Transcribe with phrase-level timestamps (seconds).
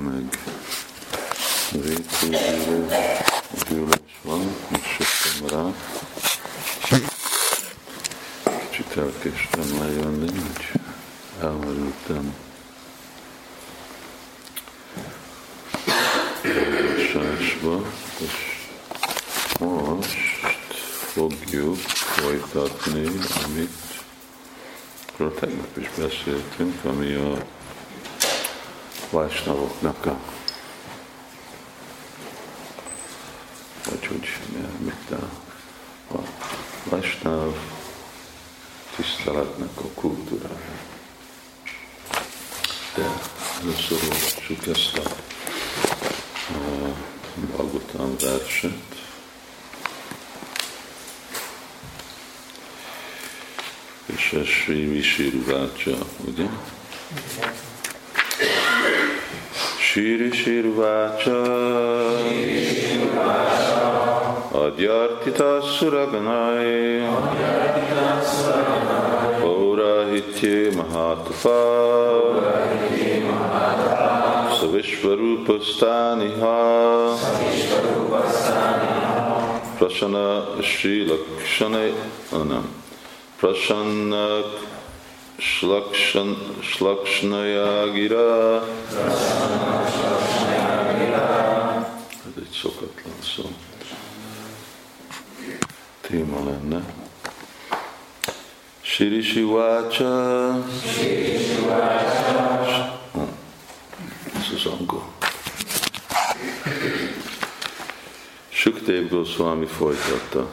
[0.00, 0.38] meg
[1.72, 3.24] vétőzőre
[3.68, 5.74] gyűlös van, most jöttem rá.
[8.70, 10.80] Kicsit elkezdtem lejönni, hogy
[11.40, 12.34] elmerültem.
[16.44, 18.68] Olvasásba, és
[19.58, 20.74] most
[21.12, 23.06] fogjuk folytatni,
[23.44, 23.78] amit
[25.40, 27.59] tegnap is beszéltünk, ami a
[29.10, 30.16] Vajsnavoknak a
[33.90, 34.28] vagy hogy
[34.78, 35.30] mit a,
[36.14, 36.22] a
[36.84, 37.54] Vajsnav
[38.96, 40.78] tiszteletnek a kultúrája.
[42.94, 43.04] De
[43.60, 45.10] először olvassuk ezt a,
[46.52, 46.94] a
[47.34, 48.72] Bhagavatam verset.
[54.06, 56.46] És ez Sri Vishiruvácsa, ugye?
[59.90, 61.42] Shri Shirvacha
[64.52, 67.02] Adyartita Suraganai
[69.40, 71.60] Paurahitye Mahatapa
[74.56, 76.58] Savishvarupastaniha
[79.78, 80.26] Prasana
[80.62, 81.82] Shri Lakshana
[82.32, 82.66] Anam
[83.38, 84.26] Prasanna
[86.60, 88.62] Shlakshnaya Gira
[92.26, 93.42] Ez egy szokatlan szó.
[96.00, 96.99] Téma lenne.
[99.00, 100.64] Shri Shivacha
[104.34, 105.04] Ez az angol.
[108.48, 110.50] Sukdev Goswami folytatta.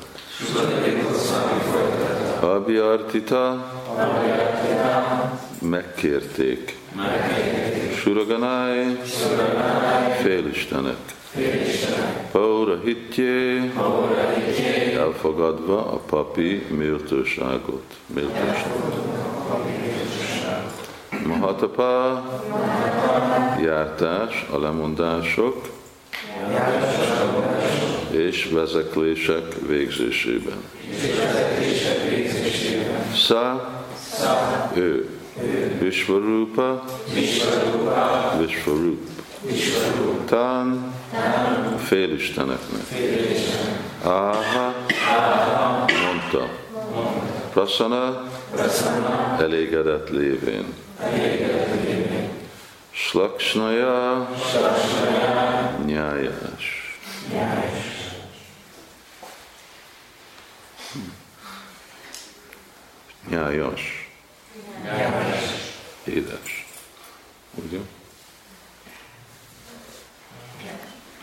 [2.39, 3.72] Abhyartita
[5.61, 6.78] megkérték.
[7.95, 9.00] Suraganai,
[10.22, 11.17] félistenek.
[12.31, 13.71] Paura hitjé,
[14.97, 17.83] elfogadva a papi méltóságot.
[18.05, 18.95] méltóságot.
[21.26, 22.23] Mahatapa,
[23.61, 25.70] jártás, a lemondások,
[28.11, 30.64] és vezeklések végzésében.
[33.14, 33.70] Sa,
[34.73, 35.09] ő,
[35.80, 36.83] Vishvarupa,
[38.39, 39.17] Vishvarup.
[40.25, 40.93] Tán,
[41.86, 42.81] félisteneknek.
[44.03, 44.75] Áha,
[46.05, 46.49] mondta.
[47.52, 48.23] Prasana,
[49.39, 50.73] elégedett lévén.
[52.92, 54.30] Slaksnaya,
[55.86, 56.99] nyájás.
[63.30, 64.09] Nyájas.
[66.03, 66.65] Édes.
[67.55, 67.77] Ugye?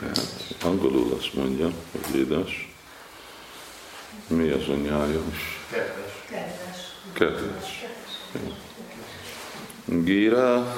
[0.00, 2.72] Hát, angolul azt mondja, hogy édes.
[4.26, 5.60] Mi az a nyájas?
[5.70, 6.78] Kedves.
[7.12, 7.84] Kedves.
[9.84, 10.76] Gira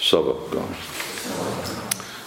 [0.00, 0.76] szavakkal.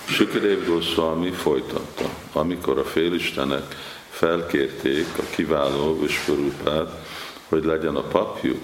[0.06, 3.76] Sukadev Goswami folytatta, amikor a félistenek
[4.10, 7.06] felkérték a kiváló Vishvarupát,
[7.50, 8.64] hogy legyen a papjuk.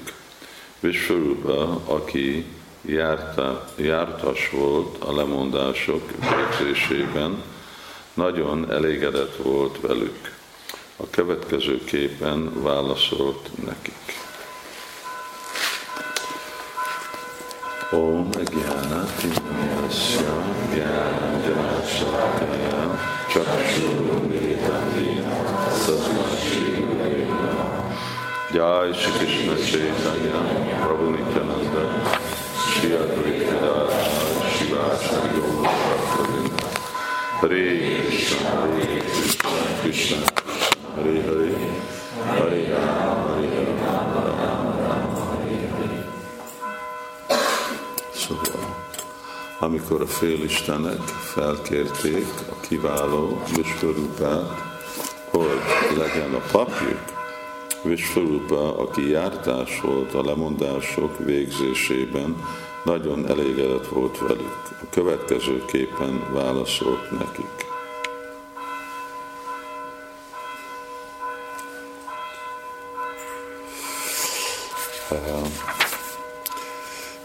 [0.79, 2.45] Vishvarupa, aki
[2.81, 7.43] járta, jártas volt a lemondások végzésében,
[8.13, 10.35] nagyon elégedett volt velük.
[10.97, 14.19] A következő képen válaszolt nekik.
[17.91, 20.43] Om Gyánati Nyasya
[20.73, 22.99] Gyánanjana Sakaya
[23.29, 25.21] Chakshurumiritanti
[25.85, 26.85] Tasmashi
[28.53, 30.39] Jai Shri Krishna Chaitanya
[30.85, 32.30] Prabhu Nityananda
[32.81, 32.89] Shri
[35.33, 36.61] Guru Bhaktavinda
[37.39, 37.63] Hare
[38.07, 39.49] Krishna Hare Krishna
[39.81, 40.17] Krishna.
[40.95, 41.49] Hare Hare.
[42.37, 43.49] Hare Rama Hare
[43.85, 44.21] Rama
[48.13, 48.63] Szóval,
[49.59, 51.01] amikor a félistenek
[51.33, 54.49] felkérték a kiváló Vishvarupát,
[55.29, 55.61] hogy
[55.97, 57.19] legyen a papjuk,
[57.83, 62.35] Vishvarupa, aki jártás volt a lemondások végzésében,
[62.83, 64.59] nagyon elégedett volt velük.
[64.69, 67.69] A következőképpen válaszolt nekik.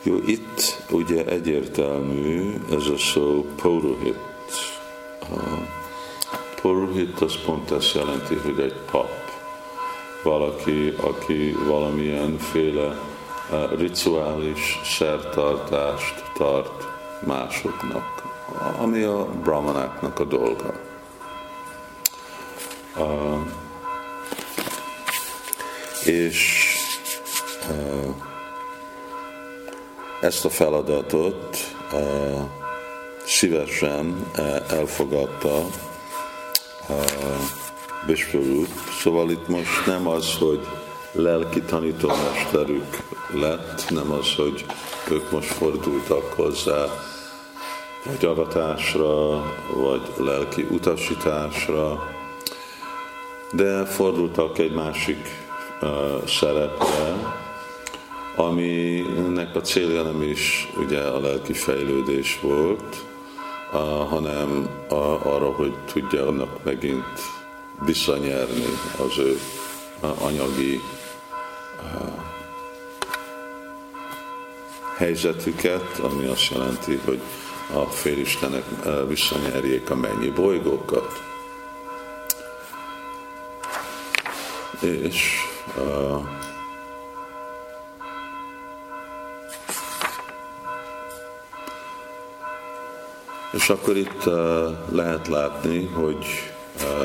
[0.06, 4.18] Jó, itt ugye egyértelmű ez a szó poruhit.
[5.20, 9.10] A poruhit az pont ezt jelenti, hogy egy pap.
[10.22, 13.15] Valaki, aki valamilyen féle
[13.76, 16.84] rituális szertartást tart
[17.26, 18.22] másoknak,
[18.78, 20.74] ami a brahmanáknak a dolga.
[26.04, 26.66] És
[30.20, 31.56] ezt a feladatot
[31.92, 32.40] uh,
[33.24, 34.30] szívesen
[34.68, 35.66] elfogadta
[38.06, 38.68] Vishvarup.
[39.00, 40.66] Szóval itt most nem az, hogy
[41.16, 42.96] lelki tanítómesterük
[43.32, 44.64] lett, nem az, hogy
[45.10, 46.84] ők most fordultak hozzá
[48.04, 49.42] vagy avatásra,
[49.74, 52.10] vagy lelki utasításra,
[53.52, 55.28] de fordultak egy másik
[55.82, 57.34] uh, szerepre,
[58.36, 62.96] aminek a célja nem is ugye a lelki fejlődés volt,
[63.72, 63.78] uh,
[64.08, 64.94] hanem a,
[65.34, 67.20] arra, hogy tudja annak megint
[67.84, 68.64] visszanyerni
[68.98, 69.38] az ő
[70.02, 70.80] uh, anyagi
[74.96, 77.20] helyzetüket, ami azt jelenti, hogy
[77.74, 78.64] a félistenek
[79.08, 81.22] visszanyerjék a mennyi bolygókat.
[84.80, 85.44] És
[93.52, 94.24] és akkor itt
[94.90, 96.26] lehet látni, hogy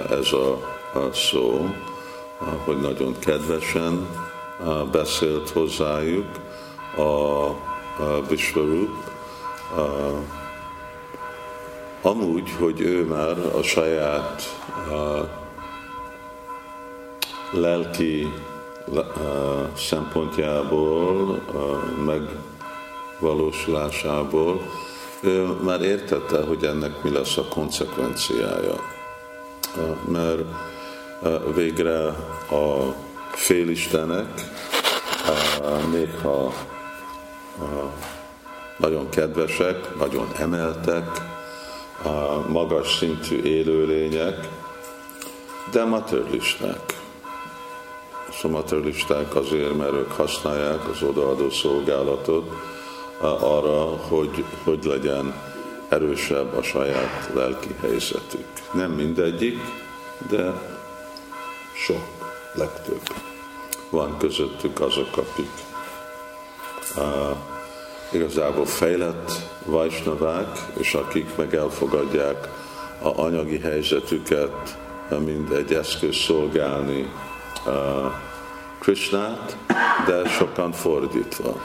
[0.09, 0.51] ez a,
[0.93, 1.69] a szó,
[2.65, 4.07] hogy nagyon kedvesen
[4.91, 6.25] beszélt hozzájuk
[6.95, 8.89] a, a Vishvarup,
[9.75, 10.17] uh,
[12.01, 14.41] amúgy, hogy ő már a saját
[14.89, 15.27] uh,
[17.51, 18.33] lelki
[18.87, 19.03] uh,
[19.75, 21.77] szempontjából, uh,
[23.19, 24.61] megvalósulásából,
[25.21, 28.75] ő már értette, hogy ennek mi lesz a konsekvenciája.
[30.07, 30.43] Mert
[31.55, 32.05] végre
[32.49, 32.93] a
[33.31, 34.27] félistenek,
[35.61, 36.53] uh, még ha
[38.77, 41.05] nagyon kedvesek, nagyon emeltek,
[42.47, 44.47] magas szintű élőlények,
[45.71, 46.99] de materialisták.
[48.31, 52.51] Szóval materialisták azért, mert ők használják az odaadó szolgálatot
[53.39, 55.33] arra, hogy, hogy legyen
[55.89, 58.45] erősebb a saját lelki helyzetük.
[58.73, 59.59] Nem mindegyik,
[60.29, 60.53] de
[61.85, 62.20] sok,
[62.53, 63.01] legtöbb.
[63.89, 65.51] Van közöttük azok, akik
[66.97, 67.37] uh,
[68.11, 69.31] igazából fejlett
[69.65, 72.47] vajsnavák, és akik meg elfogadják
[73.01, 74.77] a anyagi helyzetüket,
[75.25, 77.11] mint egy eszköz szolgálni
[77.65, 78.11] uh,
[78.79, 79.57] Krishnát,
[80.05, 81.61] de sokan fordítva.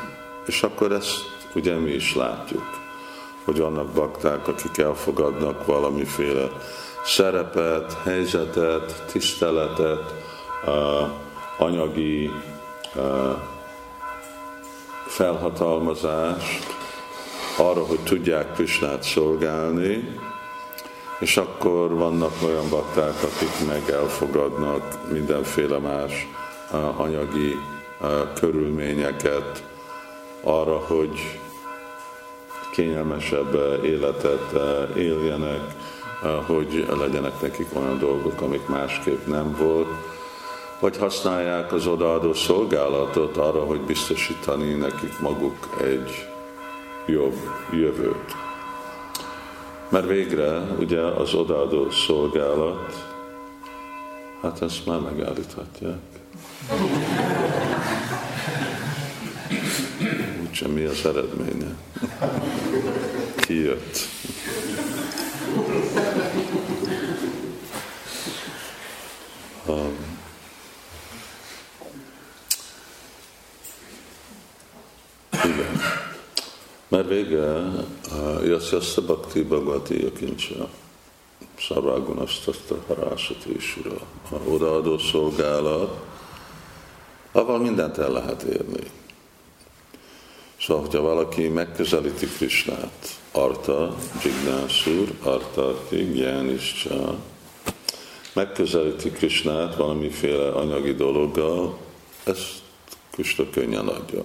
[0.47, 1.15] És akkor ezt
[1.55, 2.65] ugye mi is látjuk,
[3.45, 6.49] hogy vannak bakták, akik elfogadnak valamiféle
[7.05, 10.15] szerepet, helyzetet, tiszteletet,
[11.59, 12.31] anyagi
[15.07, 16.67] felhatalmazást
[17.59, 20.19] arra, hogy tudják Krisnát szolgálni,
[21.19, 26.27] és akkor vannak olyan bakták, akik meg elfogadnak mindenféle más
[26.97, 27.57] anyagi
[28.35, 29.65] körülményeket
[30.43, 31.41] arra, hogy
[32.73, 34.53] kényelmesebb életet
[34.97, 35.61] éljenek,
[36.47, 39.89] hogy legyenek nekik olyan dolgok, amik másképp nem volt
[40.81, 46.29] vagy használják az odaadó szolgálatot arra, hogy biztosítani nekik maguk egy
[47.07, 47.37] jobb
[47.73, 48.35] jövőt.
[49.89, 53.07] Mert végre ugye az odaadó szolgálat,
[54.43, 55.99] hát ezt már megállíthatják.
[60.49, 61.77] Úgyse mi az eredménye.
[63.37, 63.71] Ki
[77.07, 77.73] Vége,
[78.45, 80.69] Jasyasza Bhakti Bhagavati Yakincsa,
[81.59, 86.05] Szarvágunasztaszta Harászat Isura, a odaadó szolgálat,
[87.33, 88.91] avval mindent el lehet érni.
[90.61, 97.17] Szóval, hogyha valaki megközelíti Krisnát, Arta, Jignászúr, Artarti, Gyániscsa,
[98.33, 101.79] megközelíti Krisnát valamiféle anyagi dologgal,
[102.25, 102.63] ezt
[103.11, 104.25] Krishna könnyen adja.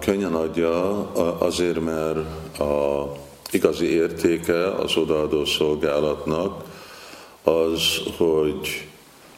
[0.00, 3.12] Könnyen adja azért, mert a
[3.50, 6.64] igazi értéke az odaadó szolgálatnak
[7.42, 8.88] az, hogy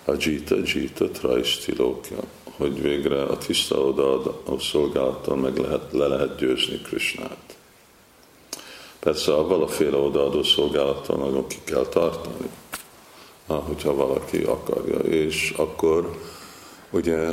[0.04, 2.18] a jita, jita, trajstilókja,
[2.56, 7.56] hogy végre a tiszta odaadó szolgálattal meg lehet, le lehet győzni Krisnát.
[8.99, 12.50] Persze a féle odaadó szolgálattal nagyon ki kell tartani,
[13.46, 16.18] hogyha valaki akarja, és akkor
[16.90, 17.28] ugye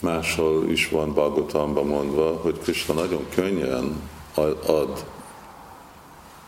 [0.00, 4.10] máshol is van Bhagavatamban mondva, hogy Krishna nagyon könnyen
[4.66, 5.04] ad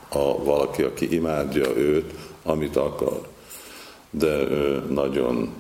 [0.09, 3.29] a valaki, aki imádja őt, amit akar.
[4.11, 5.55] De ő nagyon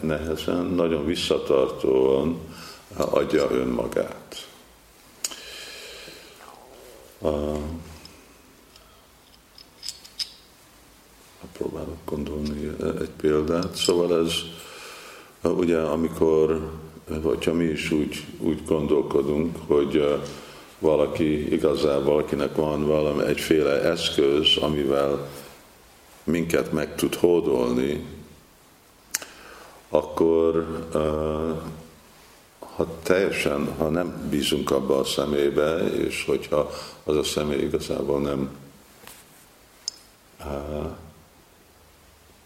[0.00, 2.38] nehezen, nagyon visszatartóan
[2.96, 4.48] adja önmagát.
[11.52, 13.74] próbálok gondolni egy példát.
[13.74, 14.32] Szóval ez
[15.50, 16.70] ugye amikor,
[17.22, 20.20] hogyha mi is úgy, úgy gondolkodunk, hogy
[20.78, 25.28] valaki igazából, valakinek van valami egyféle eszköz, amivel
[26.24, 28.04] minket meg tud hódolni,
[29.88, 30.66] akkor
[32.76, 36.70] ha teljesen, ha nem bízunk abba a szemébe, és hogyha
[37.04, 38.50] az a személy igazából nem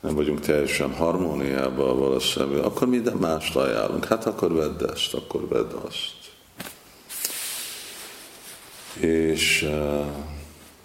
[0.01, 4.05] nem vagyunk teljesen harmóniában valószínűleg, akkor minden mást ajánlunk.
[4.05, 6.17] Hát akkor vedd ezt, akkor vedd azt.
[9.01, 10.07] És uh,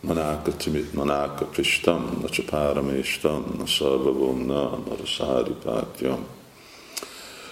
[0.02, 6.26] manáka timit, manáka pristam, na csapáraméstam, na szarvavomna, na rasáripátyam.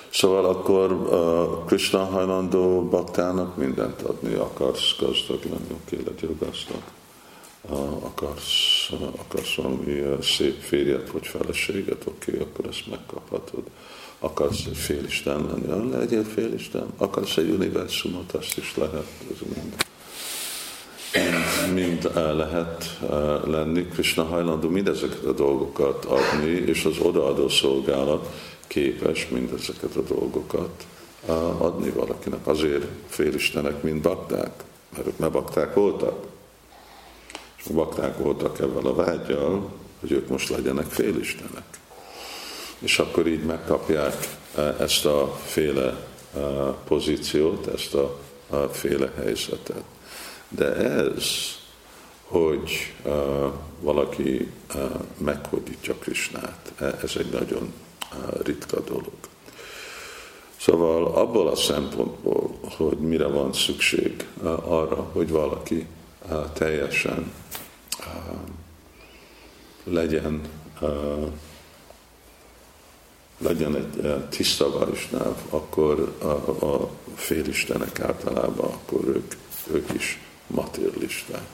[0.10, 6.82] Szóval akkor uh, Krishna hajlandó baktának mindent adni, akarsz gazdag lenni, oké, legyél gazdag
[8.03, 13.63] akarsz, akarsz valami szép férjet vagy feleséget, oké, okay, akkor ezt megkaphatod.
[14.20, 16.88] Akarsz egy félisten lenni, legyél félisten.
[16.98, 19.08] Akarsz egy univerzumot, azt is lehet.
[19.32, 19.75] Ez mind,
[21.74, 23.00] mind, lehet
[23.46, 23.86] lenni.
[23.86, 28.30] Krishna hajlandó mindezeket a dolgokat adni, és az odaadó szolgálat
[28.68, 30.86] képes mindezeket a dolgokat
[31.58, 32.48] adni valakinek.
[32.48, 34.63] Azért félistenek, mint bakták,
[34.96, 36.31] mert ők ne bakták voltak
[37.70, 41.80] a bakták voltak ebben a vágyjal, hogy ők most legyenek félistenek.
[42.80, 46.39] És akkor így megkapják e, ezt a féle e,
[46.88, 48.20] pozíciót, ezt a,
[48.72, 49.84] féle helyzetet.
[50.50, 51.25] De ez,
[52.27, 53.10] hogy e,
[53.80, 54.51] valaki
[55.18, 56.72] meghódítja Krisnát,
[57.03, 57.74] ez egy nagyon
[58.44, 59.12] ritka dolog.
[60.58, 64.25] Szóval abból a szempontból, hogy mire van szükség
[64.63, 65.88] arra, hogy valaki
[66.54, 67.32] teljesen
[69.84, 70.42] legyen,
[73.38, 79.34] legyen egy tiszta vajsnáv, akkor a, a félistenek általában, akkor ők,
[79.72, 81.48] ők is matérlisták.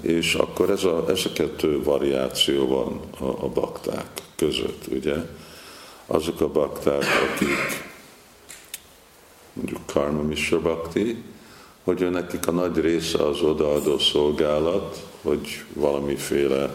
[0.00, 4.06] És akkor ez a, ez a kettő variáció van a, a bakták
[4.36, 5.16] között, ugye?
[6.06, 7.90] Azok a bakták, akik
[9.52, 11.22] mondjuk karma misra bakti,
[11.84, 16.74] hogy nekik a nagy része az odaadó szolgálat, hogy valamiféle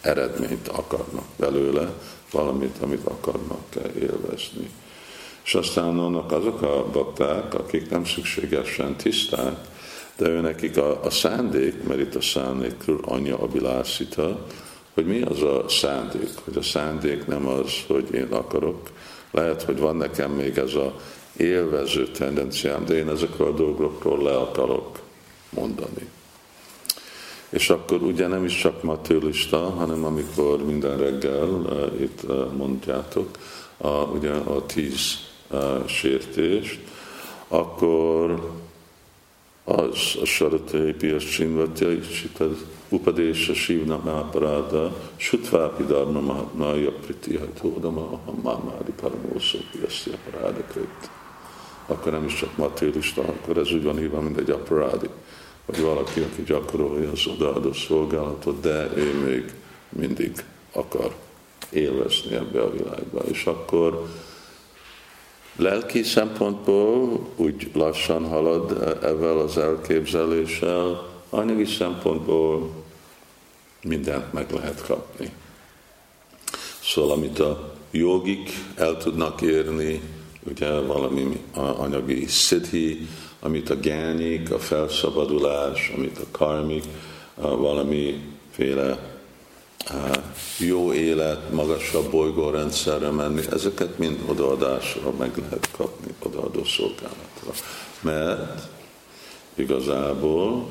[0.00, 1.92] eredményt akarnak belőle,
[2.30, 4.70] valamit, amit akarnak élvezni.
[5.44, 9.56] És aztán vannak azok a bakták, akik nem szükségesen tiszták,
[10.16, 14.46] de ő nekik a, a szándék, mert itt a szándékről anya abilászita,
[14.94, 18.90] hogy mi az a szándék, hogy a szándék nem az, hogy én akarok.
[19.30, 21.00] Lehet, hogy van nekem még ez a
[21.36, 24.98] élvező tendenciám, de én ezekről a dolgokról le akarok
[25.50, 26.08] mondani.
[27.48, 33.28] És akkor ugye nem is csak matőlista, hanem amikor minden reggel uh, itt uh, mondjátok,
[33.76, 35.18] a, ugye a tíz
[35.50, 36.80] uh, sértést,
[37.48, 38.50] akkor
[39.64, 42.28] az a saratai pias csinvatja, és
[42.88, 51.10] upadésa sívna máparáda, sutvápi dharma mahatmája priti hajtódama, a mámári paramószó piaszti aparáda krit
[51.86, 55.08] akkor nem is csak matérista, akkor ez úgy van hívva, mint egy aparádi,
[55.66, 59.52] vagy valaki, aki gyakorolja az odaadó szolgálatot, de ő még
[59.88, 61.14] mindig akar
[61.70, 63.20] élvezni ebbe a világba.
[63.30, 64.06] És akkor
[65.56, 68.70] lelki szempontból úgy lassan halad
[69.02, 72.70] ezzel az elképzeléssel, anyagi szempontból
[73.82, 75.32] mindent meg lehet kapni.
[76.82, 80.00] Szóval amit a jogik el tudnak érni,
[80.50, 83.06] ugye valami anyagi szidhi,
[83.40, 86.84] amit a gányik, a felszabadulás, amit a karmik,
[87.34, 89.14] valamiféle
[90.58, 97.52] jó élet, magasabb bolygórendszerre menni, ezeket mind odaadásra meg lehet kapni, odaadó szolgálatra.
[98.00, 98.68] Mert
[99.54, 100.70] igazából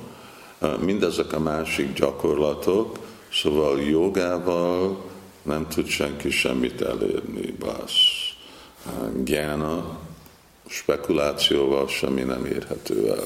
[0.80, 2.98] mindezek a másik gyakorlatok,
[3.32, 5.04] szóval jogával
[5.42, 8.35] nem tud senki semmit elérni, bász
[9.24, 9.98] gyána,
[10.68, 13.24] spekulációval semmi nem érhető el.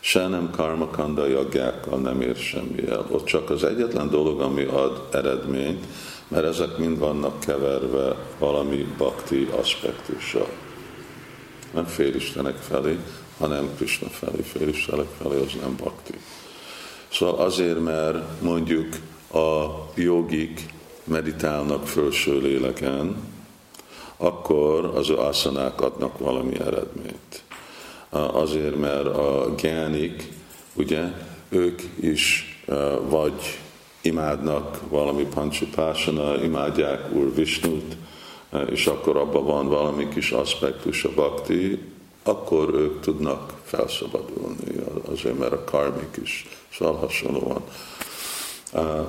[0.00, 3.06] Se nem karmakanda jaggákkal nem ér semmi el.
[3.10, 5.84] Ott csak az egyetlen dolog, ami ad eredményt,
[6.28, 10.48] mert ezek mind vannak keverve valami bakti aspektussal.
[11.72, 12.98] Nem félistenek felé,
[13.38, 14.42] hanem Krishna felé.
[14.42, 16.14] Félistenek felé az nem bakti.
[17.12, 18.88] Szóval azért, mert mondjuk
[19.32, 20.60] a jogik
[21.04, 23.16] meditálnak felső léleken,
[24.22, 27.42] akkor az asszanák adnak valami eredményt.
[28.10, 30.32] Azért, mert a gyánik,
[30.74, 31.02] ugye,
[31.48, 32.46] ők is
[33.08, 33.58] vagy
[34.00, 37.96] imádnak valami pancsipásana, imádják Úr Visnut,
[38.70, 41.78] és akkor abban van valami kis aspektus a bakti,
[42.22, 46.46] akkor ők tudnak felszabadulni, azért mert a karmik is
[46.78, 47.62] szóval.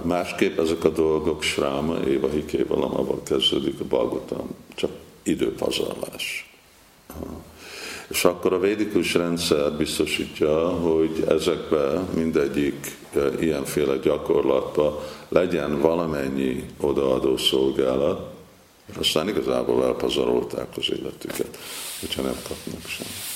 [0.01, 4.91] Másképp ezek a dolgok sráma, éva hikéva lamával kezdődik a Balgotam, csak
[5.23, 6.51] időpazarlás.
[8.07, 12.97] És akkor a védikus rendszer biztosítja, hogy ezekbe mindegyik
[13.39, 18.31] ilyenféle gyakorlatba legyen valamennyi odaadó szolgálat,
[18.99, 21.57] aztán igazából elpazarolták az életüket,
[21.99, 23.31] hogyha nem kapnak semmit.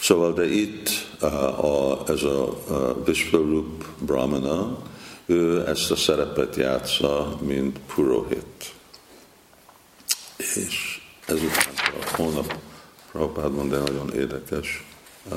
[0.00, 0.88] Szóval, de itt
[1.20, 4.78] a, ez a, a Vishvarup Brahmana,
[5.26, 8.72] ő ezt a szerepet játsza, mint Purohit.
[10.36, 12.54] És ezután a hónap
[13.12, 14.84] Prabhupád mond egy nagyon érdekes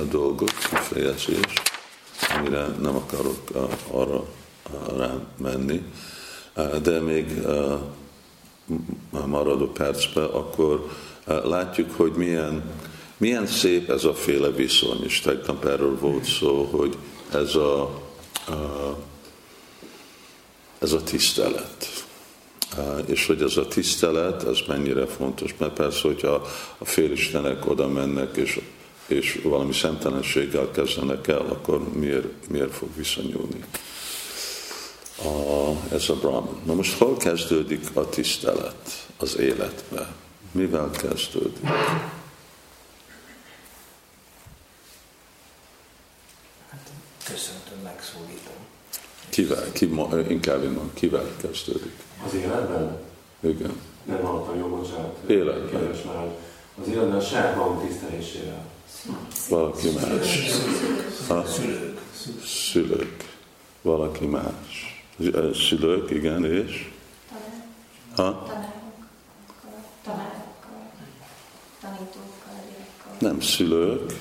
[0.10, 1.54] dolgot, kifejezés,
[2.38, 3.50] amire nem akarok
[3.92, 4.26] arra
[4.98, 5.84] rá menni,
[6.82, 7.42] de még
[9.26, 10.90] maradó percben, akkor
[11.26, 12.64] látjuk, hogy milyen
[13.22, 16.98] milyen szép ez a féle viszony, és tegnap erről volt szó, hogy
[17.34, 17.82] ez a,
[18.48, 18.98] a
[20.80, 22.06] ez a tisztelet.
[23.06, 26.48] És hogy ez a tisztelet, ez mennyire fontos, mert persze, hogyha
[26.78, 28.60] a félistenek oda mennek, és,
[29.08, 33.64] és valami szemtelenséggel kezdenek el, akkor miért, miért fog viszonyulni?
[35.18, 36.62] A, ez a Brahman.
[36.66, 40.14] Na most hol kezdődik a tisztelet az életbe?
[40.52, 41.70] Mivel kezdődik?
[47.24, 48.54] Köszöntöm, megszólítom.
[49.30, 49.72] Kivel?
[49.72, 49.86] Ki,
[50.28, 51.92] inkább innen, kivel kezdődik?
[52.26, 52.98] Az életben?
[53.40, 53.80] Igen.
[54.04, 55.18] Nem hallottam jó, bocsánat.
[55.28, 55.90] Életben.
[56.82, 58.66] Az életben a saját magam tisztelésével.
[59.50, 60.48] Valaki más.
[61.28, 61.46] Ha?
[61.46, 62.00] Szülők.
[62.46, 63.38] Szülők.
[63.82, 65.04] Valaki más.
[65.54, 66.92] Szülők, igen, és?
[68.16, 68.44] Ha?
[70.04, 70.92] Tanárokkal,
[71.82, 74.14] tanítókkal, Nem szülők,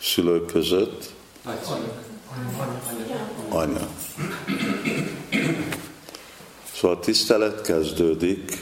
[0.00, 1.13] szülők között,
[3.48, 3.88] Anya.
[6.74, 8.58] Szóval a tisztelet kezdődik,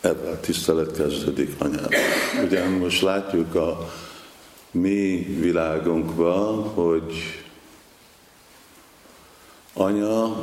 [0.00, 1.90] ebben a tisztelet kezdődik anyával.
[2.44, 3.92] Ugye most látjuk a
[4.70, 7.12] mi világunkban, hogy
[9.74, 10.36] anya,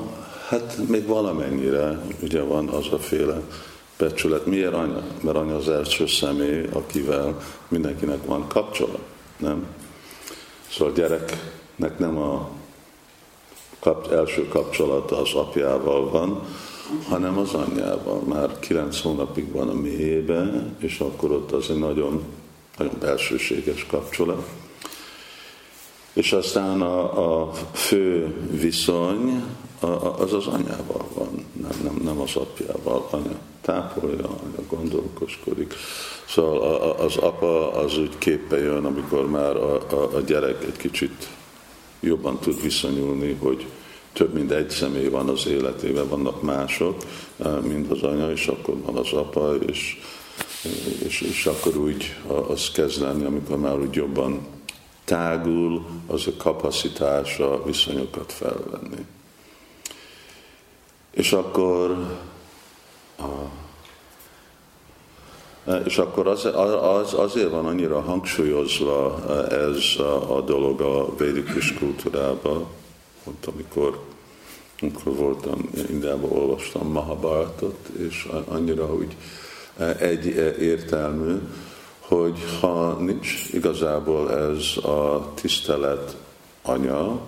[0.48, 3.42] hát még valamennyire ugye van az a féle
[3.98, 4.46] becsület.
[4.46, 5.04] Miért anya?
[5.22, 9.06] Mert anya az első személy, akivel mindenkinek van kapcsolat,
[9.38, 9.66] nem?
[10.70, 10.96] Szóval a
[11.82, 12.50] gyereknek nem a
[13.80, 16.42] kap, első kapcsolata az apjával van,
[17.10, 18.20] hanem az anyjával.
[18.20, 22.24] Már kilenc hónapig van a mélyében, és akkor ott az egy nagyon,
[22.78, 24.48] nagyon belsőséges kapcsolat.
[26.14, 29.44] És aztán a, a fő viszony
[30.18, 33.08] az az anyával van, nem, nem, nem az apjával.
[33.12, 35.74] Anya tápolja, anya gondolkoskodik.
[36.28, 41.28] Szóval az apa az úgy képbe jön, amikor már a, a, a gyerek egy kicsit
[42.02, 43.66] jobban tud viszonyulni, hogy
[44.14, 47.04] több mint egy személy van az életében, vannak mások,
[47.62, 50.00] mint az anya, és akkor van az apa, és,
[51.06, 52.16] és, és akkor úgy
[52.48, 54.48] az kezd lenni, amikor már úgy jobban
[55.06, 59.06] tágul az a kapacitása viszonyokat felvenni.
[61.12, 61.92] És akkor
[63.18, 63.30] a,
[65.86, 66.46] és akkor az,
[66.82, 72.66] az, azért van annyira hangsúlyozva ez a, a dolog a védikus kultúrában,
[73.24, 74.00] ott amikor,
[74.82, 79.16] amikor voltam Indiában, olvastam Mahabharatot, és annyira úgy
[80.00, 80.26] egy
[80.60, 81.36] értelmű,
[82.00, 86.16] hogy ha nincs igazából ez a tisztelet
[86.62, 87.20] anya,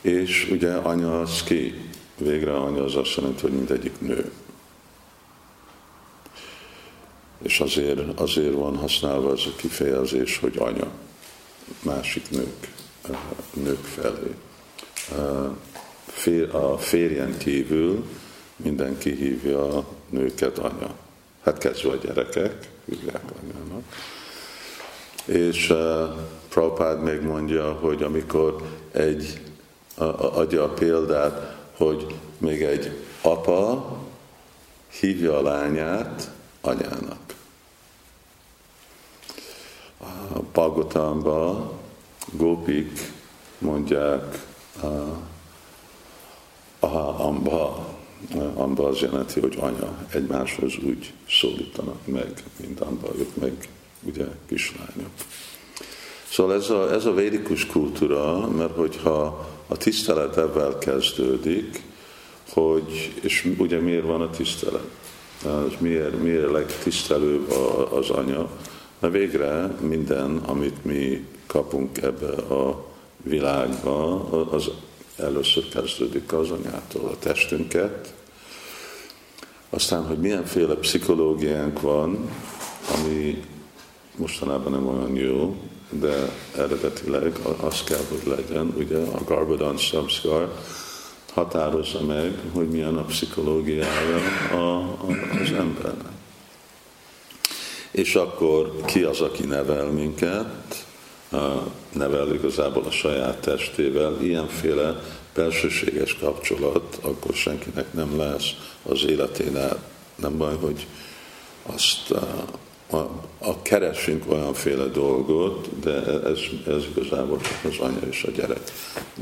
[0.00, 1.74] és ugye anya az ki?
[2.18, 4.30] Végre anya az azt jelenti, hogy mindegyik nő.
[7.42, 10.90] És azért, azért van használva ez a kifejezés, hogy anya,
[11.82, 12.72] másik nők,
[13.52, 14.34] nők felé.
[16.52, 18.04] A férjen kívül
[18.56, 20.94] mindenki hívja a nőket anya.
[21.42, 23.82] Hát kezdve a gyerekek, hívják anyának.
[25.24, 25.76] És uh,
[26.48, 28.56] Prabhupád még mondja, hogy amikor
[28.92, 29.40] egy
[30.16, 32.06] adja a példát, hogy
[32.38, 32.90] még egy
[33.22, 33.96] apa
[35.00, 37.34] hívja a lányát anyának.
[40.32, 41.72] A Pagotámba
[42.32, 43.12] gópik
[43.58, 44.46] mondják
[46.80, 47.88] aha, amba,
[48.54, 53.68] amba az jelenti, hogy anya, egymáshoz úgy szólítanak meg, mint amba, ők meg
[54.02, 55.10] ugye kislányok.
[56.30, 61.82] Szóval ez a, ez a védikus kultúra, mert hogyha a tisztelet ebben kezdődik,
[62.48, 64.88] hogy, és ugye miért van a tisztelet?
[65.68, 67.50] És miért, miért legtisztelőbb
[67.92, 68.48] az anya?
[68.98, 72.84] Mert végre minden, amit mi kapunk ebbe a
[73.22, 74.70] világba, az
[75.16, 78.14] először kezdődik az anyától, a testünket,
[79.70, 82.30] aztán, hogy milyenféle pszichológiánk van,
[82.94, 83.44] ami
[84.16, 85.56] mostanában nem olyan jó,
[85.90, 90.54] de eredetileg az kell, hogy legyen, ugye a Garbhadan Samskar
[91.34, 94.16] határozza meg, hogy milyen a pszichológiája
[94.52, 94.86] a, a,
[95.40, 96.12] az embernek.
[97.90, 100.84] És akkor ki az, aki nevel minket,
[101.92, 105.02] nevel igazából a saját testével, ilyenféle
[105.34, 108.50] belsőséges kapcsolat, akkor senkinek nem lesz
[108.82, 109.82] az életénél.
[110.14, 110.86] Nem baj, hogy
[111.62, 112.10] azt
[112.90, 112.96] a,
[113.38, 118.72] a keresünk olyanféle dolgot, de ez, ez igazából csak az anya és a gyerek,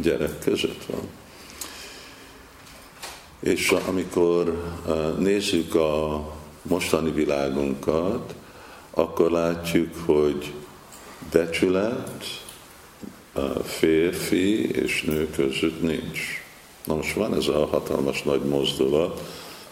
[0.03, 1.09] gyerek között van.
[3.41, 4.63] És amikor
[5.19, 6.23] nézzük a
[6.63, 8.35] mostani világunkat,
[8.91, 10.53] akkor látjuk, hogy
[11.33, 12.25] becsület
[13.65, 16.21] férfi és nő között nincs.
[16.85, 19.23] Na most van ez a hatalmas nagy mozdulat,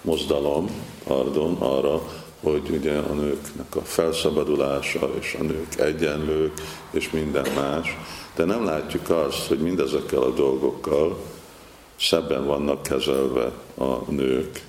[0.01, 0.71] mozdalom,
[1.05, 2.03] pardon, arra,
[2.41, 6.53] hogy ugye a nőknek a felszabadulása, és a nők egyenlők,
[6.91, 7.97] és minden más,
[8.35, 11.19] de nem látjuk azt, hogy mindezekkel a dolgokkal
[12.01, 14.65] szebben vannak kezelve a nők,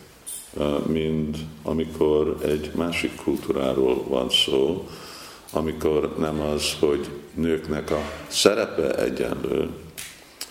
[0.86, 4.88] mint amikor egy másik kultúráról van szó,
[5.52, 9.70] amikor nem az, hogy nőknek a szerepe egyenlő,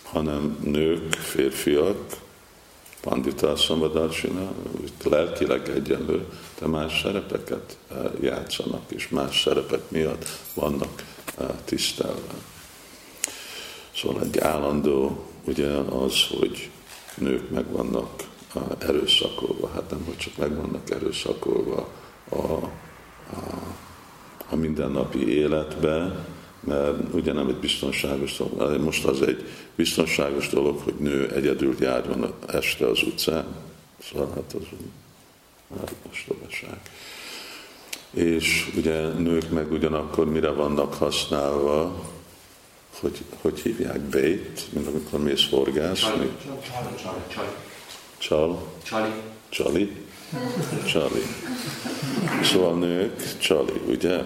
[0.03, 2.25] hanem nők, férfiak,
[3.01, 4.53] Pandita Szambadarsina,
[5.05, 6.27] lelkileg egyenlő,
[6.59, 7.77] de más szerepeket
[8.21, 11.05] játszanak, és más szerepek miatt vannak
[11.65, 12.35] tisztelve.
[13.97, 16.71] Szóval egy állandó ugye az, hogy
[17.17, 18.25] nők meg vannak
[18.79, 21.89] erőszakolva, hát nem, hogy csak meg vannak erőszakolva
[22.29, 22.71] a, a,
[24.51, 26.27] a mindennapi életbe,
[26.61, 28.81] mert ugye nem egy biztonságos dolog.
[28.81, 33.47] Most az egy biztonságos dolog, hogy nő egyedül járjon este az utcán.
[34.03, 34.67] Szóval hát az
[35.79, 36.81] hát ostobaság.
[38.11, 42.05] És ugye nők meg ugyanakkor mire vannak használva,
[43.01, 46.31] hogy, hogy hívják bait, mint amikor mész horgászni.
[48.19, 48.73] Csal.
[48.83, 49.11] Csali.
[49.49, 49.97] Csali.
[50.87, 51.23] Csali.
[52.43, 54.23] Szóval nők, csali, ugye?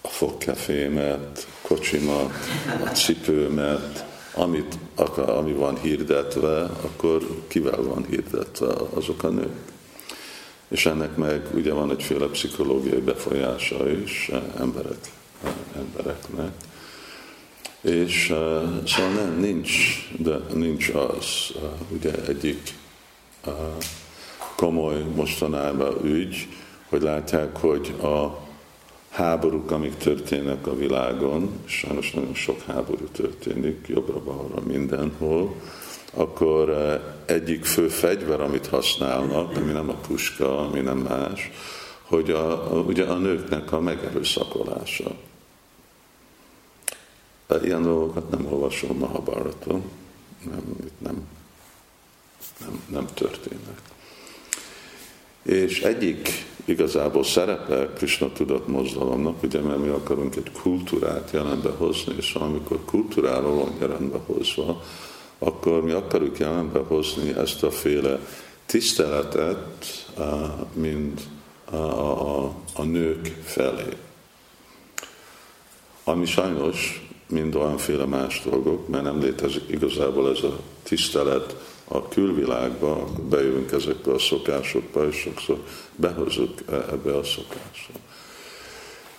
[0.00, 2.32] A fogkefémet, kocsimat,
[2.84, 9.72] a cipőmet, amit akar, ami van hirdetve, akkor kivel van hirdetve azok a nők.
[10.68, 14.98] És ennek meg ugye van egyféle pszichológiai befolyása is emberek,
[15.76, 16.52] embereknek.
[17.80, 19.70] És uh, szóval nem, nincs,
[20.18, 22.74] de nincs az, uh, ugye egyik
[23.46, 23.52] uh,
[24.56, 26.48] komoly mostanában ügy,
[26.88, 28.48] hogy látják, hogy a
[29.10, 35.54] háborúk, amik történnek a világon, sajnos nagyon sok háború történik, jobbra-balra mindenhol,
[36.14, 36.70] akkor
[37.26, 41.50] egyik fő fegyver, amit használnak, ami nem a puska, ami nem más,
[42.02, 45.10] hogy a, ugye a nőknek a megerőszakolása.
[47.62, 49.82] Ilyen dolgokat nem olvasom Mahabharaton,
[50.50, 50.62] nem,
[50.98, 51.28] nem,
[52.60, 53.80] nem, nem történnek.
[55.42, 56.28] És egyik
[56.64, 62.84] igazából szerepe Krishna tudat mozdalomnak, ugye mert mi akarunk egy kultúrát jelenbe hozni, és amikor
[62.84, 64.82] kultúráról van jelenbe hozva,
[65.38, 68.18] akkor mi akarjuk jelenbe hozni ezt a féle
[68.66, 69.86] tiszteletet,
[70.72, 71.20] mint
[71.64, 73.96] a, a, a nők felé.
[76.04, 81.56] Ami sajnos mind olyanféle más dolgok, mert nem létezik igazából ez a tisztelet
[81.92, 85.64] a külvilágba, akkor bejövünk ezekbe a szokásokba, és sokszor
[85.96, 87.98] behozunk e- ebbe a szokásba.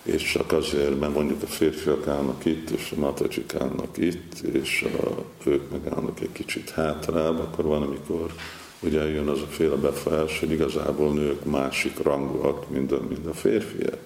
[0.02, 4.86] És csak azért, mert mondjuk a férfiak állnak itt, és a matacsik állnak itt, és
[5.02, 8.32] a, ők meg állnak egy kicsit hátrább, akkor van, amikor
[8.80, 13.34] ugye jön az a féle befolyás, hogy igazából nők másik rangúak, mint a, mint a
[13.34, 14.00] férfiak.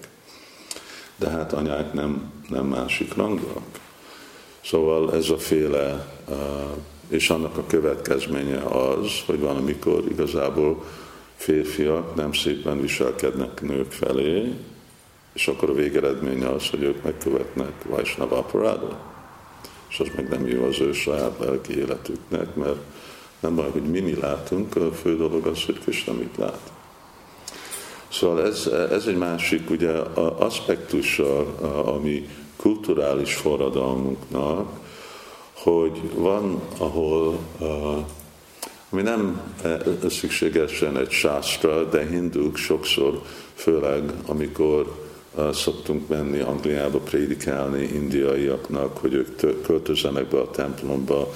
[1.15, 3.65] De hát anyák nem, nem másik rangúak.
[4.63, 6.07] Szóval ez a féle,
[7.09, 10.83] és annak a következménye az, hogy van, amikor igazából
[11.35, 14.53] férfiak nem szépen viselkednek nők felé,
[15.33, 18.95] és akkor a végeredménye az, hogy ők megkövetnek Vaisnava aparádot.
[19.89, 22.79] És az meg nem jó az ő saját lelki életüknek, mert
[23.39, 26.71] nem baj, hogy mi mi látunk, a fő dolog az, hogy Krishna mit lát.
[28.07, 29.91] Szóval ez, ez egy másik ugye,
[30.37, 34.79] aspektusa, ami kulturális forradalmunknak,
[35.53, 37.39] hogy van, ahol
[38.89, 39.41] ami nem
[40.09, 43.21] szükségesen egy sásztra, de hinduk sokszor,
[43.53, 45.07] főleg amikor
[45.53, 51.33] szoktunk menni Angliába prédikálni indiaiaknak, hogy ők költözzenek be a templomba,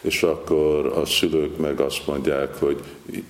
[0.00, 2.80] és akkor a szülők meg azt mondják, hogy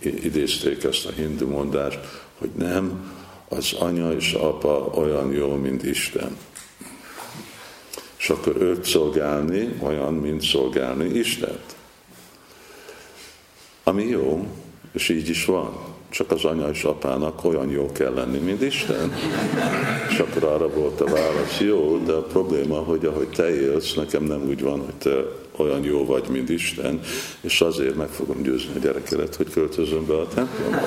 [0.03, 1.99] idézték ezt a hindu mondást,
[2.39, 3.13] hogy nem,
[3.49, 6.37] az anya és apa olyan jó, mint Isten.
[8.25, 11.77] És akkor őt szolgálni olyan, mint szolgálni Istent.
[13.83, 14.47] Ami jó,
[14.93, 15.77] és így is van.
[16.11, 19.13] Csak az anya és apának olyan jó kell lenni, mint Isten.
[20.11, 24.23] És akkor arra volt a válasz, jó, de a probléma, hogy ahogy te élsz, nekem
[24.23, 25.15] nem úgy van, hogy te
[25.57, 27.01] olyan jó vagy, mint Isten,
[27.41, 30.81] és azért meg fogom győzni a gyerekedet, hogy költözön be a templomba.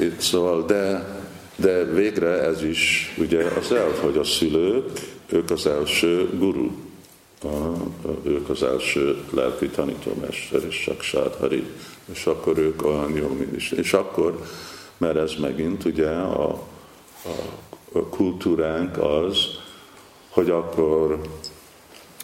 [0.00, 1.15] Itt szóval, de,
[1.56, 6.70] de végre ez is ugye az el, hogy a szülők, ők az első guru,
[8.22, 11.64] ők az első lelki tanítómester, és Saksát Hari,
[12.12, 13.70] és akkor ők olyan jó, is.
[13.70, 14.42] És akkor,
[14.96, 16.48] mert ez megint ugye a,
[17.24, 17.28] a,
[17.92, 19.36] a kultúránk az,
[20.28, 21.20] hogy akkor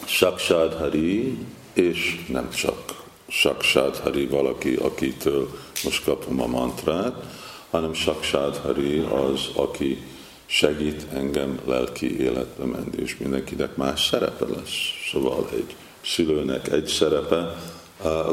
[0.04, 1.38] Saksádhari,
[1.72, 5.48] és nem csak Saksádhari valaki, akitől
[5.84, 7.24] most kapom a mantrát,
[7.72, 10.02] hanem Saksádhari az, aki
[10.46, 15.10] segít engem lelki életbe menni, és mindenkinek más szerepe lesz.
[15.10, 17.56] Szóval egy szülőnek egy szerepe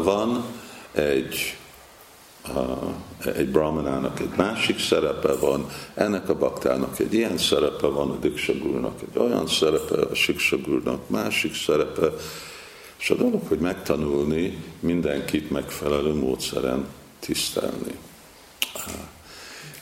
[0.04, 0.44] van,
[0.92, 1.58] egy
[3.36, 9.02] egy brahmanának egy másik szerepe van, ennek a baktának egy ilyen szerepe van, a diksagurnak
[9.02, 12.12] egy olyan szerepe, a siksagurnak másik szerepe,
[13.00, 16.88] és a dolog, hogy megtanulni mindenkit megfelelő módszeren
[17.20, 17.98] tisztelni.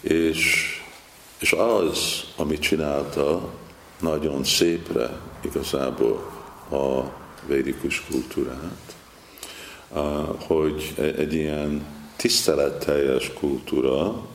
[0.01, 0.65] És,
[1.39, 3.53] és az, amit csinálta,
[3.99, 6.31] nagyon szépre igazából
[6.71, 7.03] a
[7.47, 8.95] védikus kultúrát,
[10.47, 14.25] hogy egy ilyen tiszteletteljes kultúra,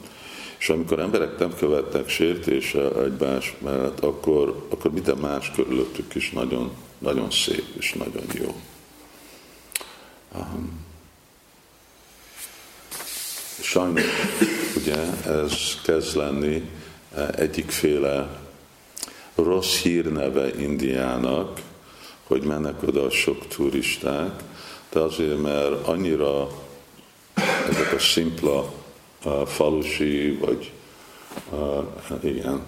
[0.58, 6.70] és amikor emberek nem követnek sértése egymás mellett, akkor, akkor minden más körülöttük is nagyon,
[6.98, 8.54] nagyon szép és nagyon jó.
[10.34, 10.91] Um,
[13.72, 14.04] sajnos
[14.76, 15.52] ugye ez
[15.84, 16.62] kezd lenni
[17.14, 18.40] eh, egyikféle
[19.34, 21.60] rossz hírneve Indiának,
[22.22, 24.42] hogy mennek oda sok turisták,
[24.90, 26.48] de azért, mert annyira
[27.68, 28.72] ezek a szimpla
[29.24, 30.72] uh, falusi, vagy
[31.50, 32.60] uh, igen,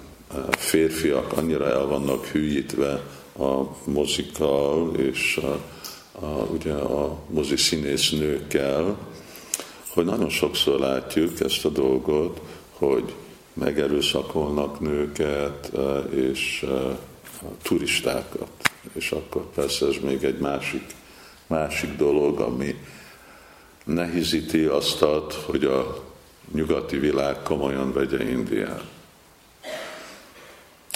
[0.50, 3.02] férfiak annyira el vannak hűítve
[3.38, 5.54] a mozikkal, és uh,
[6.24, 8.96] a, ugye a mozi színész nőkkel,
[9.94, 13.14] hogy nagyon sokszor látjuk ezt a dolgot, hogy
[13.52, 15.72] megerőszakolnak nőket
[16.10, 16.66] és
[17.62, 18.48] turistákat.
[18.92, 20.94] És akkor persze ez még egy másik,
[21.46, 22.74] másik dolog, ami
[23.84, 25.04] nehezíti azt,
[25.46, 26.04] hogy a
[26.52, 28.84] nyugati világ komolyan vegye Indiát.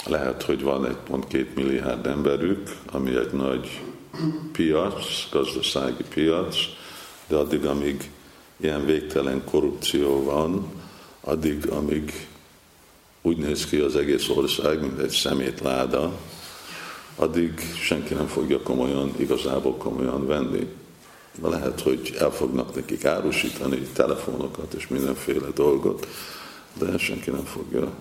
[0.05, 3.81] Lehet, hogy van egy pont két milliárd emberük, ami egy nagy
[4.51, 6.55] piac, gazdasági piac,
[7.27, 8.09] de addig, amíg
[8.61, 10.71] ilyen végtelen korrupció van,
[11.21, 12.27] addig, amíg
[13.21, 16.19] úgy néz ki az egész ország, mint egy szemétláda,
[17.15, 20.67] addig senki nem fogja komolyan, igazából komolyan venni
[21.41, 26.07] lehet, hogy el fognak nekik árusítani telefonokat és mindenféle dolgot,
[26.77, 27.91] de senki nem fogja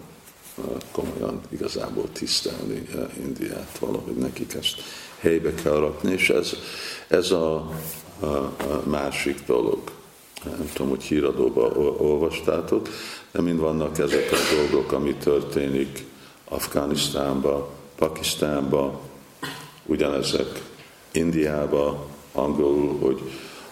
[0.90, 2.88] komolyan igazából tisztelni
[3.21, 4.77] Indiát, valahogy nekik ezt
[5.18, 6.53] helybe kell rakni, és ez,
[7.09, 7.71] ez a,
[8.21, 9.81] a, a másik dolog.
[10.44, 12.88] Nem tudom, hogy híradóban olvastátok,
[13.31, 16.05] de mind vannak ezek a dolgok, ami történik
[16.44, 18.98] Afganisztánban, Pakisztánban,
[19.87, 20.62] ugyanezek
[21.12, 21.98] Indiában,
[22.33, 23.22] angolul, hogy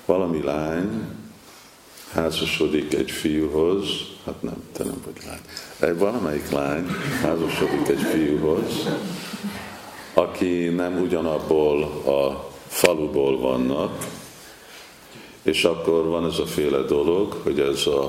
[0.05, 1.07] valami lány
[2.13, 3.87] házasodik egy fiúhoz,
[4.25, 5.41] hát nem, te nem vagy lány,
[5.91, 6.87] egy valamelyik lány
[7.23, 8.89] házasodik egy fiúhoz,
[10.15, 14.05] aki nem ugyanabból a faluból vannak,
[15.47, 18.09] és akkor van ez a féle dolog, hogy ez a,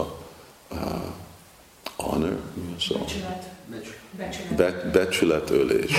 [1.96, 3.00] a honor, mi az a?
[4.18, 4.56] Becsület.
[4.56, 5.92] be, becsületölés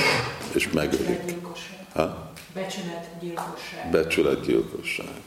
[0.52, 1.06] és megölik.
[1.06, 1.86] Becsületgyilkosság.
[1.92, 2.32] Ha?
[2.54, 3.90] Becsületgyilkosság.
[3.90, 5.20] Becsületgyilkosság.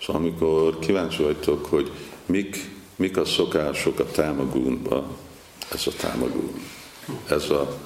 [0.00, 1.90] Szóval amikor kíváncsi vagytok, hogy
[2.26, 5.16] mik, mik a szokások a támagúnban,
[5.72, 6.60] ez a támagún.
[7.28, 7.78] Ez a,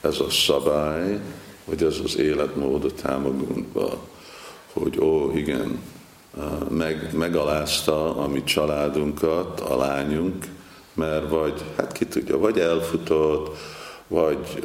[0.00, 1.20] ez a szabály,
[1.64, 3.98] vagy ez az életmód a támagúnban,
[4.72, 5.80] hogy ó, igen,
[6.70, 10.44] meg, megalázta a mi családunkat, a lányunk,
[10.94, 13.56] mert vagy, hát ki tudja, vagy elfutott,
[14.06, 14.64] vagy,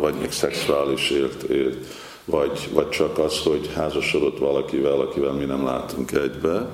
[0.00, 1.86] vagy, még szexuális élt, élt
[2.24, 6.68] vagy, vagy csak az, hogy házasodott valakivel, akivel mi nem látunk egybe,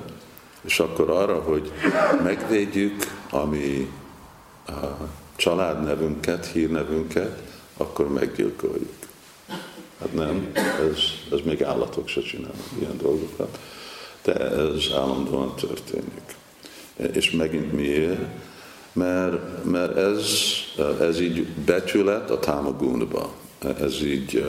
[0.61, 1.71] és akkor arra, hogy
[2.23, 3.91] megvédjük a mi
[4.67, 4.71] a
[5.35, 7.41] családnevünket, hírnevünket,
[7.77, 8.93] akkor meggyilkoljuk.
[9.99, 10.99] Hát nem, ez,
[11.31, 13.59] ez még állatok se csinálnak ilyen dolgokat,
[14.23, 16.35] de ez állandóan történik.
[17.13, 18.21] És megint miért?
[18.93, 20.31] Mert, mert ez,
[20.99, 23.31] ez így becsület a támagúnba,
[23.79, 24.45] ez így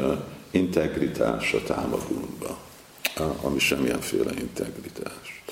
[0.50, 2.58] integritás a támagúnba,
[3.42, 5.42] ami semmilyenféle integritás.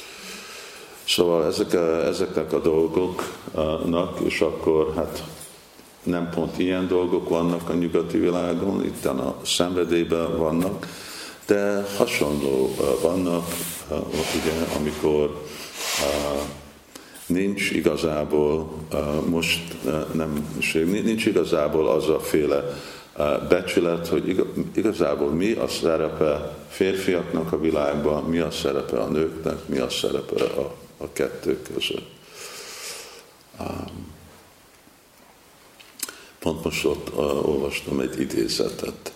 [1.05, 5.25] Szóval ezek a, ezeknek a dolgoknak, és akkor hát
[6.03, 10.87] nem pont ilyen dolgok vannak a nyugati világon, itt a szenvedélyben vannak,
[11.49, 13.47] de hasonló vannak,
[14.11, 15.47] ugye, amikor
[17.27, 18.73] nincs igazából
[19.29, 19.77] most
[20.13, 22.65] nem, nincs igazából az a féle
[23.49, 29.79] becsület, hogy igazából mi a szerepe férfiaknak a világban, mi a szerepe a nőknek, mi
[29.79, 32.11] a szerepe a, a kettő között.
[36.39, 39.13] Pont most ott olvastam egy idézetet.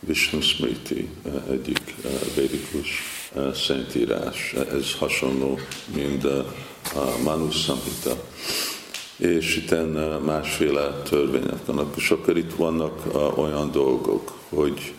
[0.00, 1.08] Vishnu Smriti
[1.50, 2.88] egyik uh, védikus
[3.32, 4.52] uh, szentírás.
[4.52, 5.58] Ez hasonló,
[5.94, 8.16] mint a Manu Samhita
[9.20, 9.74] és itt
[10.24, 13.06] másféle törvények vannak, akkor itt vannak
[13.38, 14.92] olyan dolgok, hogy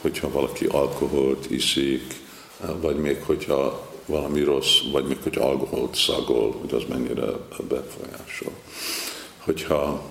[0.00, 2.14] hogyha valaki alkoholt iszik,
[2.80, 7.26] vagy még hogyha valami rossz, vagy még hogy alkoholt szagol, hogy az mennyire
[7.68, 8.52] befolyásol.
[9.38, 10.02] Hogyha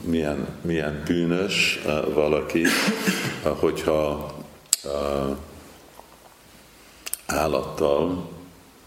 [0.00, 1.80] milyen, milyen bűnös
[2.14, 2.64] valaki,
[3.42, 4.32] hogyha
[7.26, 8.28] állattal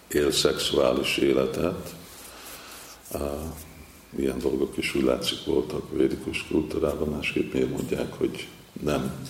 [0.07, 1.95] él szexuális életet,
[4.17, 8.47] ilyen dolgok is úgy látszik voltak védikus kultúrában, másképp miért mondják, hogy
[8.83, 9.27] nem,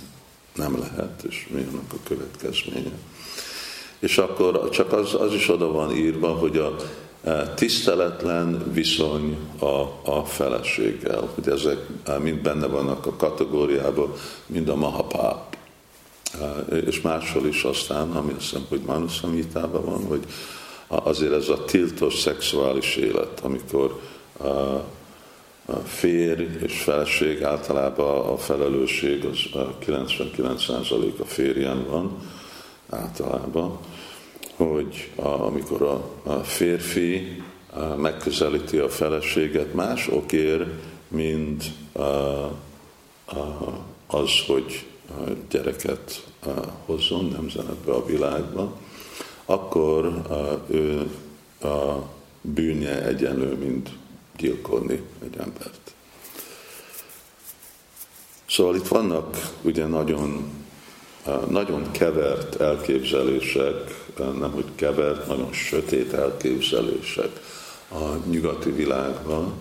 [0.55, 2.91] nem lehet, és mi annak a következménye.
[3.99, 6.75] És akkor csak az, az is oda van írva, hogy a
[7.55, 11.77] tiszteletlen viszony a, a feleséggel, hogy ezek
[12.21, 14.13] mind benne vannak a kategóriában,
[14.45, 15.57] mind a mahapáp.
[16.85, 20.25] És máshol is aztán, ami azt hiszem, hogy Manusamhitában van, hogy
[20.87, 23.99] azért ez a tiltos szexuális élet, amikor
[25.65, 29.37] a férj és feleség általában a felelősség az
[29.85, 32.17] 99% a férjen van
[32.89, 33.79] általában,
[34.57, 40.69] hogy a, amikor a, a férfi a, megközelíti a feleséget más okért,
[41.07, 42.55] mint a, a,
[44.07, 44.85] az, hogy
[45.49, 46.27] gyereket
[46.85, 48.75] hozzon nemzetbe a világban,
[49.45, 50.21] akkor
[50.67, 51.09] ő
[51.61, 52.09] a
[52.41, 53.89] bűnje egyenlő, mint
[54.37, 55.93] gyilkolni egy embert.
[58.49, 60.51] Szóval itt vannak ugye nagyon,
[61.49, 67.29] nagyon kevert elképzelések, nem hogy kevert, nagyon sötét elképzelések
[67.91, 69.53] a nyugati világban,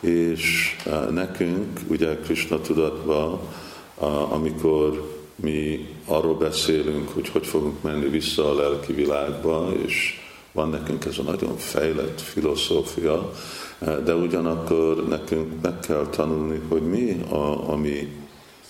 [0.00, 0.76] és
[1.10, 3.40] nekünk, ugye Krishna tudatban,
[4.30, 10.20] amikor mi arról beszélünk, hogy hogy fogunk menni vissza a lelki világba, és
[10.52, 13.32] van nekünk ez a nagyon fejlett filozófia,
[14.04, 18.21] de ugyanakkor nekünk meg kell tanulni, hogy mi, a, ami, mi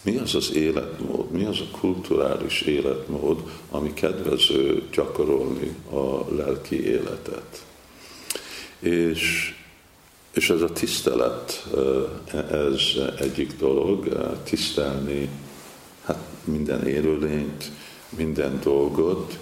[0.05, 7.65] az az életmód, mi az a kulturális életmód, ami kedvező gyakorolni a lelki életet.
[8.79, 9.55] És,
[10.33, 11.67] és ez a tisztelet,
[12.51, 12.81] ez
[13.19, 14.09] egyik dolog,
[14.45, 15.29] tisztelni
[16.05, 17.71] hát minden élőlényt,
[18.17, 19.39] minden dolgot,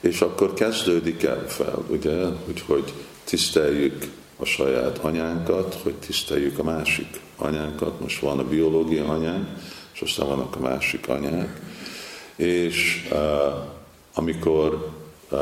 [0.00, 2.92] és akkor kezdődik el fel, ugye, hogy, hogy
[3.24, 8.00] tiszteljük a saját anyánkat, hogy tiszteljük a másik anyánkat.
[8.00, 9.48] Most van a biológia anyánk,
[9.96, 11.60] és aztán vannak a másik anyák.
[12.36, 13.18] És uh,
[14.14, 14.92] amikor
[15.30, 15.38] uh,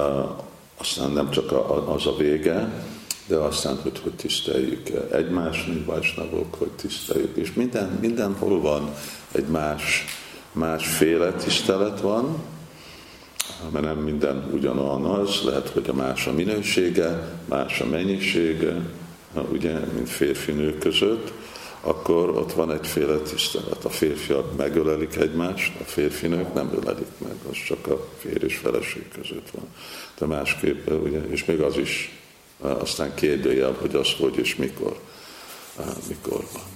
[0.77, 2.83] aztán nem csak a, az a vége,
[3.27, 8.95] de aztán, hogy, hogy tiszteljük egymást, mint vajsnavok, hogy tiszteljük, és minden, mindenhol van
[9.33, 10.05] egy más
[10.55, 12.37] másféle tisztelet van,
[13.73, 18.77] mert nem minden ugyanolyan az, lehet, hogy a más a minősége, más a mennyisége,
[19.53, 21.33] ugye, mint férfi-nő között,
[21.85, 23.85] akkor ott van egyféle tisztelet.
[23.85, 29.09] A férfiak megölelik egymást, a férfinők nem ölelik meg, az csak a férj és feleség
[29.09, 29.64] között van.
[30.18, 32.18] De másképp, ugye, és még az is
[32.59, 34.99] aztán kérdőjel, hogy az hogy és mikor,
[36.09, 36.72] mikor van.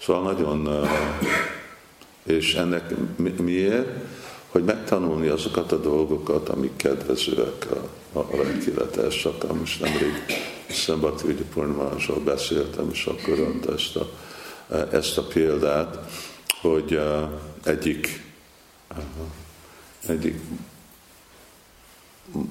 [0.00, 0.88] Szóval nagyon,
[2.24, 2.94] és ennek
[3.38, 3.88] miért?
[4.48, 7.66] Hogy megtanulni azokat a dolgokat, amik kedvezőek
[8.12, 10.12] a, a lelkiletes, csak most nemrég
[10.70, 14.10] Szembati Ügyi Purnamásról beszéltem, és akkor ezt a,
[14.92, 15.98] ezt a példát,
[16.60, 17.00] hogy
[17.64, 18.24] egyik,
[20.06, 20.40] egyik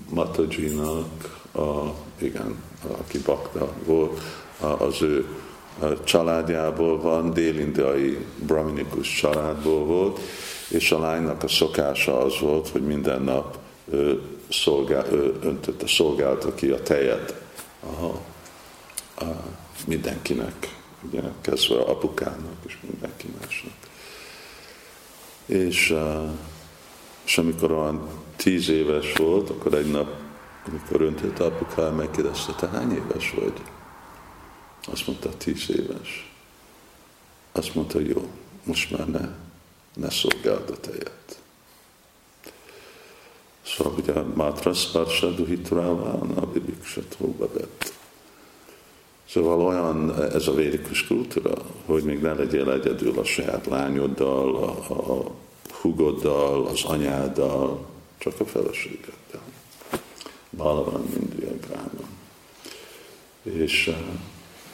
[0.10, 2.64] Matajinak, a, igen,
[2.98, 4.22] aki bakta volt,
[4.60, 5.26] az ő
[6.04, 10.20] családjából van, délindiai brahminikus családból volt,
[10.70, 13.58] és a lánynak a szokása az volt, hogy minden nap
[13.92, 17.42] ő, szolgál, ő öntötte, szolgálta ki a tejet
[17.80, 18.06] a,
[19.24, 19.44] a
[19.88, 23.74] mindenkinek, ugye, kezdve apukának és mindenki másnak.
[25.46, 25.96] És,
[27.26, 30.14] és amikor olyan tíz éves volt, akkor egy nap,
[30.68, 33.62] amikor öntötte apukája, megkérdezte, te hány éves vagy?
[34.92, 36.32] Azt mondta, tíz éves.
[37.52, 38.28] Azt mondta, jó,
[38.64, 39.30] most már ne,
[40.00, 41.40] ne szolgáld a tejet.
[43.66, 47.94] Szóval ugye Mátra Sparsa Duhitrávana Viviksatróba vett.
[49.30, 51.54] Szóval olyan ez a védikus kultúra,
[51.86, 55.32] hogy még ne legyél egyedül a saját lányoddal, a, a
[55.82, 57.86] hugoddal, az anyáddal,
[58.18, 59.42] csak a feleségeddel.
[60.50, 61.46] Balavan mindig
[63.44, 63.96] És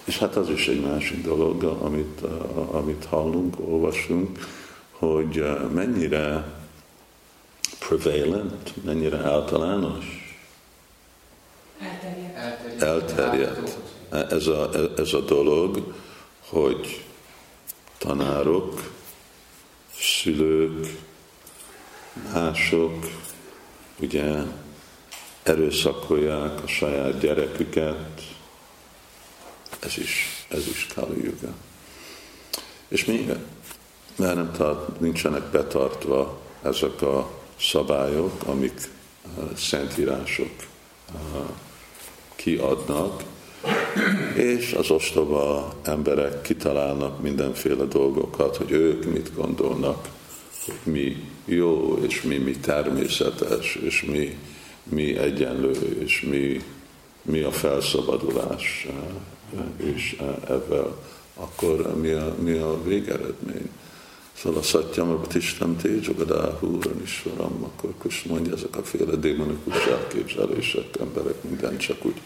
[0.03, 2.21] és hát az is egy másik dolog, amit,
[2.71, 4.39] amit hallunk, olvasunk,
[5.11, 6.43] hogy mennyire
[7.79, 10.05] prevalent, mennyire általános,
[11.79, 12.81] elterjedt.
[12.81, 13.77] elterjedt
[14.13, 15.93] ez a, ez a dolog,
[16.49, 17.05] hogy
[17.97, 18.91] tanárok,
[19.99, 20.87] szülők,
[22.33, 23.05] mások,
[23.99, 24.41] ugye
[25.43, 28.21] erőszakolják a saját gyereküket,
[29.79, 31.53] ez is, ez is Kali Yuga.
[32.87, 33.39] És miért?
[34.15, 38.89] Mert nem tart, nincsenek betartva ezek a szabályok, amik
[39.37, 40.51] uh, szentírások
[41.13, 41.49] uh,
[42.35, 43.23] kiadnak,
[44.35, 50.09] és az ostoba emberek kitalálnak mindenféle dolgokat, hogy ők mit gondolnak,
[50.65, 54.37] hogy mi jó, és mi, mi természetes, és mi,
[54.83, 55.71] mi egyenlő,
[56.03, 56.63] és mi,
[57.21, 58.87] mi a felszabadulás
[59.77, 60.85] és ebben
[61.35, 63.69] akkor mi a, mi a végeredmény?
[64.37, 70.99] Szóval a Satyam Tistam Téjogadáhúran is valam, akkor Kus mondja, ezek a féle démonikus elképzelések,
[70.99, 72.21] emberek mindent csak úgy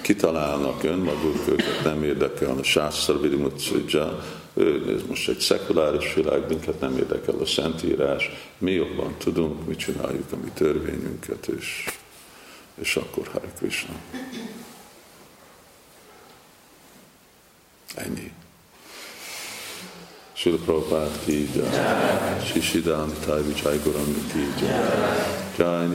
[0.00, 4.24] kitalálnak önmaguk, őket nem érdekel a Sászra Vidimutszidja,
[4.88, 10.32] ez most egy szekuláris világ, minket nem érdekel a Szentírás, mi jobban tudunk, mi csináljuk
[10.32, 11.84] a mi törvényünket, és,
[12.74, 13.94] és akkor Hare Krishna.
[17.94, 18.32] Ennyi.
[20.34, 21.70] Srila Prabhupád ki jai,
[22.42, 24.82] Sisidan Nitai Vijay Guram ki jai,
[25.54, 25.86] Jai